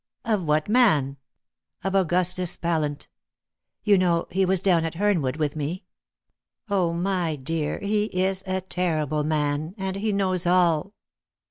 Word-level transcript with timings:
"Of 0.25 0.41
what 0.43 0.67
man?" 0.67 1.17
"Of 1.83 1.93
Augustus 1.93 2.57
Pallant. 2.57 3.07
You 3.83 3.99
know, 3.99 4.25
he 4.31 4.45
was 4.45 4.59
down 4.59 4.83
at 4.83 4.95
Hernwood 4.95 5.35
with 5.37 5.55
me. 5.55 5.83
Oh, 6.71 6.91
my 6.91 7.35
dear, 7.35 7.77
he 7.77 8.05
is 8.05 8.41
a 8.47 8.61
terrible 8.61 9.23
man, 9.23 9.75
and 9.77 9.97
he 9.97 10.11
knows 10.11 10.47
all." 10.47 10.95